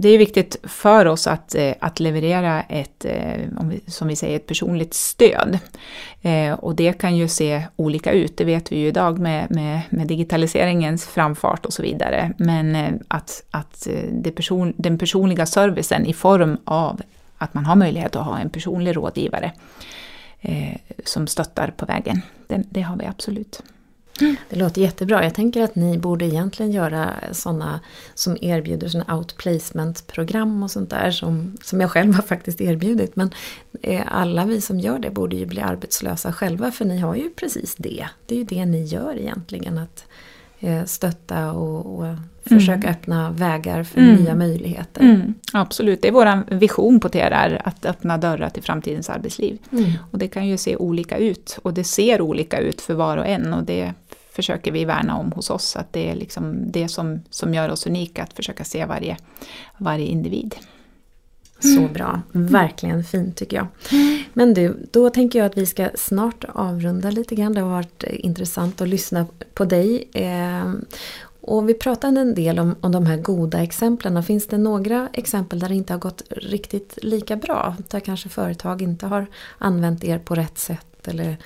[0.03, 3.41] det är viktigt för oss att, eh, att leverera ett, eh,
[3.87, 5.59] som vi säger, ett personligt stöd.
[6.23, 9.81] Eh, och det kan ju se olika ut, det vet vi ju idag med, med,
[9.91, 12.33] med digitaliseringens framfart och så vidare.
[12.37, 17.01] Men att, att det person, den personliga servicen i form av
[17.39, 19.53] att man har möjlighet att ha en personlig rådgivare
[21.05, 23.63] som stöttar på vägen, det, det har vi absolut.
[24.51, 25.25] Det låter jättebra.
[25.25, 27.81] Jag tänker att ni borde egentligen göra sådana
[28.15, 33.17] som erbjuder såna outplacement-program och sånt där som, som jag själv har faktiskt erbjudit.
[33.17, 33.31] Men
[33.83, 37.31] eh, alla vi som gör det borde ju bli arbetslösa själva för ni har ju
[37.31, 38.07] precis det.
[38.27, 39.79] Det är ju det ni gör egentligen.
[39.79, 40.05] Att
[40.61, 44.15] eh, stötta och, och försöka öppna vägar för Mm.
[44.15, 45.01] nya möjligheter.
[45.01, 49.59] Mm, absolut, det är vår vision på TRR, att öppna dörrar till framtidens arbetsliv.
[49.73, 49.91] Mm.
[50.11, 53.27] Och det kan ju se olika ut och det ser olika ut för var och
[53.27, 53.93] en och det
[54.33, 55.77] försöker vi värna om hos oss.
[55.77, 59.17] Att det är liksom det som, som gör oss unika, att försöka se varje,
[59.79, 60.57] varje individ.
[61.63, 63.67] Så bra, verkligen fint tycker jag.
[64.33, 67.53] Men du, då tänker jag att vi ska snart avrunda lite grann.
[67.53, 70.09] Det har varit intressant att lyssna på dig.
[70.15, 70.73] Eh,
[71.41, 74.23] och vi pratade en del om, om de här goda exemplen.
[74.23, 77.77] Finns det några exempel där det inte har gått riktigt lika bra?
[77.89, 79.27] Där kanske företag inte har
[79.59, 81.37] använt er på rätt sätt eller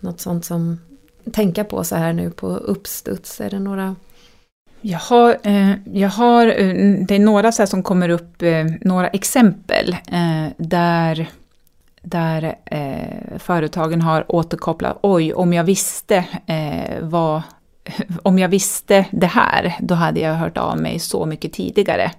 [0.00, 0.78] något sånt som
[1.32, 3.40] tänka på så här nu på uppstuds?
[3.40, 3.96] Är det några?
[4.86, 8.66] Jag har, eh, jag har eh, det är några så här som kommer upp, eh,
[8.80, 9.96] några exempel
[10.56, 11.30] där,
[12.02, 12.54] där
[13.38, 16.24] företagen har återkopplat, oj, om jag visste
[17.00, 17.42] vad,
[18.22, 22.10] om jag visste det här, då hade jag hört av mig så mycket tidigare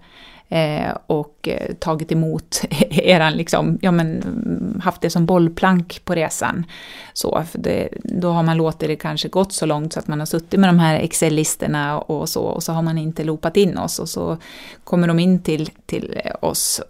[0.50, 6.66] eh, och eh, tagit emot eran, liksom, ja men haft det som bollplank på resan.
[7.14, 10.26] Så, det, då har man låtit det kanske gått så långt så att man har
[10.26, 14.00] suttit med de här Excel-listorna och så, och så har man inte loopat in oss
[14.00, 14.38] och så
[14.84, 16.82] kommer de in till, till oss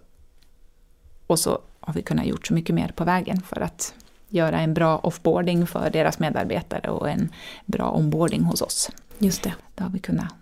[1.26, 3.94] och så har vi kunnat gjort så mycket mer på vägen för att
[4.28, 7.28] göra en bra offboarding för deras medarbetare och en
[7.66, 8.90] bra onboarding hos oss.
[9.18, 9.54] Just det.
[9.74, 10.34] Det har vi kunnat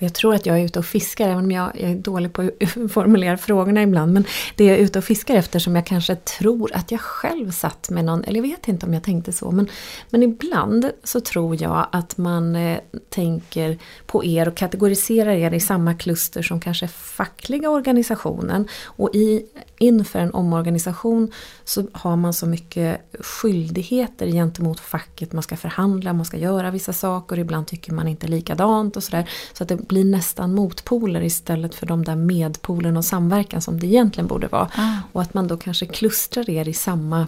[0.00, 2.32] och jag tror att jag är ute och fiskar, även om jag, jag är dålig
[2.32, 4.12] på att formulera frågorna ibland.
[4.12, 4.24] Men
[4.56, 8.04] det är ute och fiskar efter som jag kanske tror att jag själv satt med
[8.04, 9.50] någon, eller jag vet inte om jag tänkte så.
[9.50, 9.68] Men,
[10.10, 15.60] men ibland så tror jag att man eh, tänker på er och kategoriserar er i
[15.60, 18.68] samma kluster som kanske fackliga organisationen.
[18.84, 19.46] Och i,
[19.78, 21.32] inför en omorganisation
[21.64, 25.32] så har man så mycket skyldigheter gentemot facket.
[25.32, 29.30] Man ska förhandla, man ska göra vissa saker, ibland tycker man inte likadant och sådär.
[29.52, 33.86] Så att det blir nästan motpoler istället för de där medpolerna och samverkan som det
[33.86, 34.70] egentligen borde vara.
[34.76, 34.96] Ah.
[35.12, 37.26] Och att man då kanske klustrar er i samma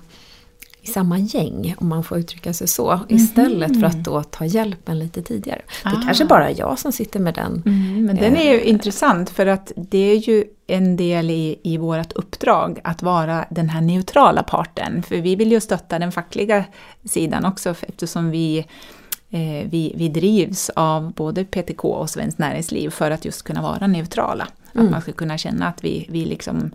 [0.85, 3.05] i samma gäng, om man får uttrycka sig så, mm.
[3.09, 5.62] istället för att då ta hjälpen lite tidigare.
[5.83, 6.03] Det är ah.
[6.05, 7.62] kanske bara jag som sitter med den.
[7.66, 11.61] Mm, men den är ju eh, intressant för att det är ju en del i,
[11.62, 15.03] i vårt uppdrag att vara den här neutrala parten.
[15.03, 16.64] För vi vill ju stötta den fackliga
[17.05, 18.66] sidan också eftersom vi
[19.71, 24.49] vi, vi drivs av både PTK och Svenskt Näringsliv för att just kunna vara neutrala.
[24.75, 24.87] Mm.
[24.87, 26.71] Att man ska kunna känna att vi, vi, liksom,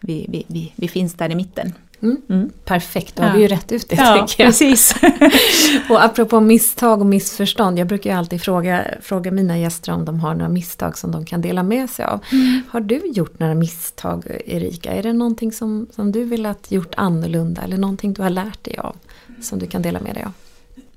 [0.00, 1.72] vi, vi, vi, vi finns där i mitten.
[2.02, 2.16] Mm.
[2.28, 2.50] Mm.
[2.64, 3.36] Perfekt, då har ja.
[3.36, 4.52] vi ju rätt ut det ja, tycker jag.
[4.52, 4.94] Precis.
[5.90, 10.20] och apropå misstag och missförstånd, jag brukar ju alltid fråga, fråga mina gäster om de
[10.20, 12.20] har några misstag som de kan dela med sig av.
[12.32, 12.62] Mm.
[12.68, 14.92] Har du gjort några misstag Erika?
[14.92, 18.64] Är det någonting som, som du vill att gjort annorlunda eller någonting du har lärt
[18.64, 18.96] dig av
[19.42, 20.32] som du kan dela med dig av?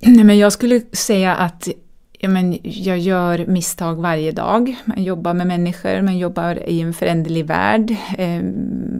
[0.02, 1.68] Nej, men jag skulle säga att
[2.20, 4.76] ja, men jag gör misstag varje dag.
[4.86, 7.96] Man jobbar med människor, man jobbar i en föränderlig värld.
[8.18, 8.42] Eh,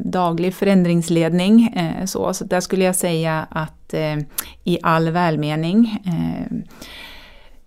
[0.04, 1.74] daglig förändringsledning.
[1.76, 4.18] Eh, så, så där skulle jag säga att eh,
[4.64, 6.58] i all välmening eh,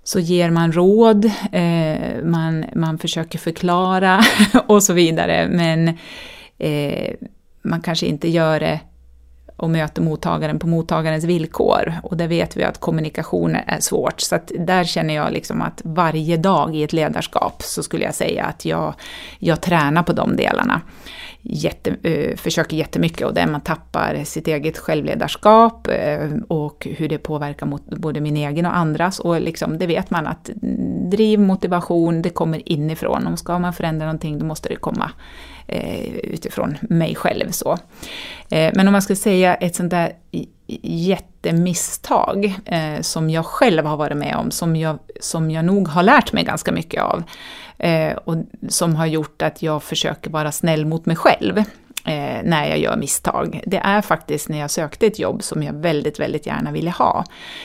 [0.05, 4.21] så ger man råd, eh, man, man försöker förklara
[4.67, 5.49] och så vidare.
[5.49, 5.89] Men
[6.59, 7.15] eh,
[7.63, 8.81] man kanske inte gör det
[9.57, 11.95] och möter mottagaren på mottagarens villkor.
[12.03, 14.21] Och där vet vi att kommunikation är svårt.
[14.21, 18.15] Så att där känner jag liksom att varje dag i ett ledarskap så skulle jag
[18.15, 18.95] säga att jag,
[19.39, 20.81] jag tränar på de delarna.
[21.43, 27.19] Jätte, eh, försöker jättemycket och där man tappar sitt eget självledarskap eh, och hur det
[27.19, 29.19] påverkar mot både min egen och andras.
[29.19, 30.51] Och liksom, det vet man att
[31.11, 33.27] driv, motivation, det kommer inifrån.
[33.27, 35.11] Om ska man förändra någonting då måste det komma
[35.67, 37.51] Eh, utifrån mig själv.
[37.51, 37.79] Så.
[38.51, 40.13] Eh, men om man ska säga ett sånt där
[40.83, 46.03] jättemisstag eh, som jag själv har varit med om, som jag, som jag nog har
[46.03, 47.23] lärt mig ganska mycket av,
[47.79, 48.37] eh, och
[48.69, 51.63] som har gjort att jag försöker vara snäll mot mig själv
[52.05, 53.61] eh, när jag gör misstag.
[53.67, 57.25] Det är faktiskt när jag sökte ett jobb som jag väldigt, väldigt gärna ville ha.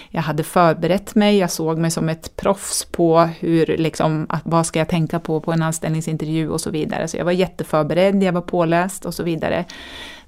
[0.10, 4.66] Jag hade förberett mig, jag såg mig som ett proffs på hur, liksom, att, vad
[4.66, 7.08] ska jag tänka på på en anställningsintervju och så vidare.
[7.08, 9.66] Så jag var jätteförberedd, jag var påläst och så vidare.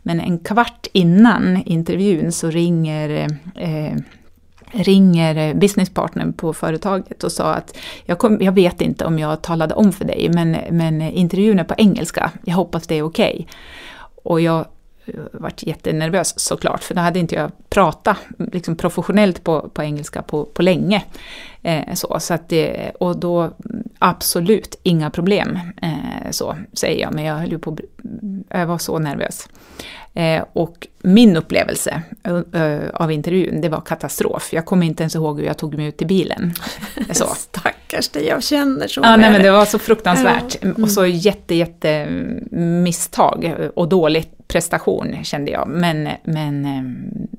[0.03, 3.95] Men en kvart innan intervjun så ringer eh,
[4.73, 9.73] ringer businesspartnern på företaget och sa att jag, kom, jag, vet inte om jag talade
[9.73, 13.33] om för dig men, men intervjun är på engelska, jag hoppas det är okej.
[13.33, 13.45] Okay.
[14.23, 14.65] Och jag
[15.05, 20.21] eh, varit jättenervös såklart, för då hade inte jag pratat liksom professionellt på, på engelska
[20.21, 21.03] på, på länge.
[21.63, 23.49] Eh, så, så att det, och då
[23.99, 27.77] absolut inga problem, eh, så säger jag, men jag höll ju på
[28.49, 29.49] jag var så nervös.
[30.13, 32.01] Eh, och min upplevelse
[32.93, 34.53] av intervjun, det var katastrof.
[34.53, 36.53] Jag kommer inte ens ihåg hur jag tog mig ut till bilen.
[37.11, 37.25] Så.
[37.91, 40.63] Stackars dig, jag känner så ja, nej, men Det var så fruktansvärt.
[40.63, 40.83] Mm.
[40.83, 42.07] Och så jätte, jätte
[42.51, 45.67] misstag och dåligt prestation kände jag.
[45.67, 46.83] Men, men eh,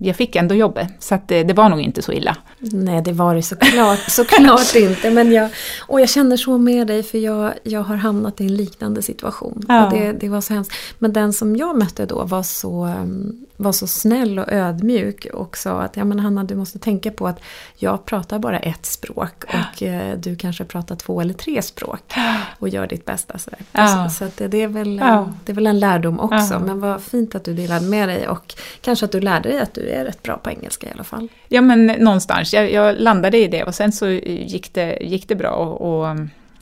[0.06, 2.36] jag fick ändå jobbet, så att det, det var nog inte så illa.
[2.58, 5.10] Nej, det var det såklart, såklart inte.
[5.10, 8.56] Men jag, och jag känner så med dig för jag, jag har hamnat i en
[8.56, 9.62] liknande situation.
[9.68, 9.86] Ja.
[9.86, 10.72] Och det, det var så hemskt.
[10.98, 15.56] Men den som jag mötte då var så, mm, var så snäll och ödmjuk och
[15.56, 17.40] sa att ja men Hanna du måste tänka på att
[17.76, 22.14] jag pratar bara ett språk och eh, du kanske pratar två eller tre språk
[22.58, 23.38] och gör ditt bästa.
[23.38, 24.08] Så, ja.
[24.08, 25.28] så, så det, är väl, ja.
[25.44, 26.58] det är väl en lärdom också.
[26.58, 29.74] Men vad fint att du delade med dig och kanske att du lärde dig att
[29.74, 31.28] du är rätt bra på engelska i alla fall.
[31.48, 35.34] Ja men någonstans, jag, jag landade i det och sen så gick det, gick det
[35.34, 35.50] bra.
[35.50, 36.16] och, och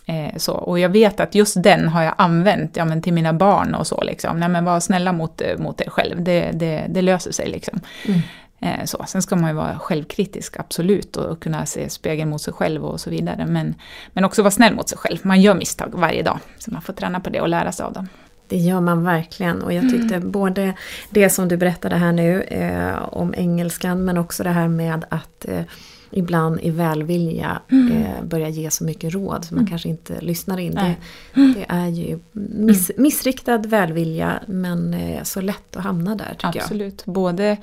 [0.07, 0.53] Eh, så.
[0.53, 3.87] Och jag vet att just den har jag använt ja, men till mina barn och
[3.87, 4.03] så.
[4.03, 4.41] Liksom.
[4.41, 7.49] Nej, men var snälla mot, mot er själv, det, det, det löser sig.
[7.49, 7.81] Liksom.
[8.09, 8.21] Mm.
[8.61, 9.05] Eh, så.
[9.07, 13.01] Sen ska man ju vara självkritisk, absolut, och kunna se spegeln mot sig själv och
[13.01, 13.47] så vidare.
[13.47, 13.75] Men,
[14.13, 15.19] men också vara snäll mot sig själv.
[15.23, 17.93] Man gör misstag varje dag, så man får träna på det och lära sig av
[17.93, 18.09] dem.
[18.51, 20.31] Det gör man verkligen och jag tyckte mm.
[20.31, 20.75] både
[21.11, 25.49] det som du berättade här nu eh, om engelskan men också det här med att
[25.49, 25.63] eh,
[26.11, 27.93] ibland i välvilja mm.
[27.93, 29.71] eh, börja ge så mycket råd så man mm.
[29.71, 30.75] kanske inte lyssnar in.
[30.75, 30.97] Det,
[31.35, 33.03] det, är ju miss, mm.
[33.03, 36.61] missriktad välvilja men eh, så lätt att hamna där tycker Absolut.
[36.61, 36.65] jag.
[36.65, 37.57] Absolut, både,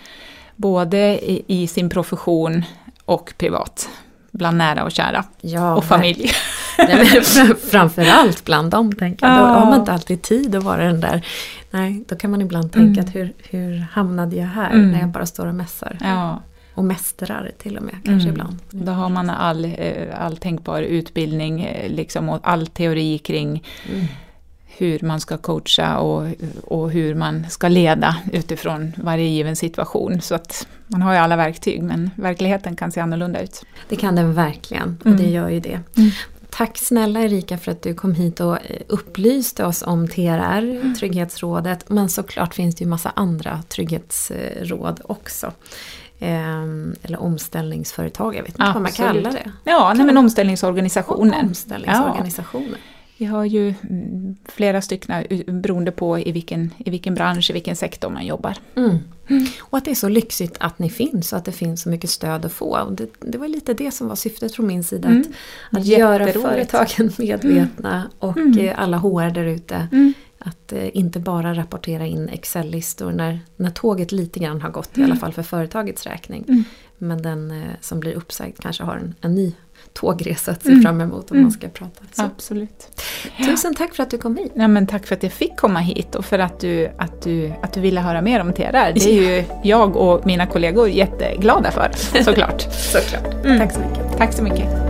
[0.55, 0.97] både
[1.31, 2.63] i, i, sin profession
[3.05, 3.89] och privat.
[4.37, 5.23] Bland nära och kära.
[5.41, 6.31] Ja, och familj.
[6.77, 7.21] Nej,
[7.71, 9.37] framförallt bland dem, tänker jag.
[9.37, 11.25] Då har man inte alltid tid att vara den där.
[11.71, 14.91] Nej, då kan man ibland tänka att hur, hur hamnade jag här mm.
[14.91, 15.97] när jag bara står och mässar.
[16.01, 16.41] Ja.
[16.73, 18.29] Och mästrar till och med kanske mm.
[18.29, 18.59] ibland.
[18.69, 24.05] Då har man all, eh, all tänkbar utbildning eh, liksom, och all teori kring mm.
[24.77, 26.27] Hur man ska coacha och,
[26.63, 30.21] och hur man ska leda utifrån varje given situation.
[30.21, 33.65] Så att man har ju alla verktyg men verkligheten kan se annorlunda ut.
[33.89, 35.17] Det kan den verkligen och mm.
[35.17, 35.79] det gör ju det.
[35.97, 36.09] Mm.
[36.49, 40.95] Tack snälla Erika för att du kom hit och eh, upplyste oss om TRR, mm.
[40.95, 45.51] Trygghetsrådet, men såklart finns det ju massa andra trygghetsråd också.
[46.19, 48.99] Ehm, eller omställningsföretag, jag vet inte Absolut.
[48.99, 49.51] vad man kallar det.
[49.63, 51.39] Ja, nej, men omställningsorganisationer.
[51.39, 52.67] Omställningsorganisationer.
[52.69, 52.96] Ja.
[53.17, 55.23] Vi har ju mm, flera stycken
[55.61, 58.57] beroende på i vilken, i vilken bransch, i vilken sektor man jobbar.
[58.75, 58.97] Mm.
[59.29, 59.45] Mm.
[59.59, 62.09] Och att det är så lyxigt att ni finns och att det finns så mycket
[62.09, 62.79] stöd att få.
[62.79, 65.07] Och det, det var lite det som var syftet från min sida.
[65.07, 65.23] Mm.
[65.71, 68.59] Att, att göra företagen medvetna och mm.
[68.59, 70.13] eh, alla HR där ute mm.
[70.39, 75.01] Att eh, inte bara rapportera in Excel-listor när, när tåget lite grann har gått, mm.
[75.01, 75.19] i alla mm.
[75.19, 76.45] fall för företagets räkning.
[76.47, 76.63] Mm.
[76.97, 79.53] Men den eh, som blir uppsagd kanske har en, en ny
[79.97, 80.81] tågresa att se mm.
[80.81, 81.51] fram emot om man mm.
[81.51, 82.01] ska prata.
[82.11, 82.23] Så.
[82.23, 83.01] Absolut.
[83.45, 84.51] Tusen tack för att du kom hit.
[84.55, 87.53] Ja, men tack för att jag fick komma hit och för att du, att du,
[87.61, 88.91] att du ville höra mer om TRR.
[88.93, 91.91] Det är ju jag och mina kollegor jätteglada för,
[92.23, 92.61] såklart.
[92.71, 93.45] såklart.
[93.45, 93.59] Mm.
[93.59, 94.17] Tack så mycket.
[94.17, 94.86] Tack så mycket.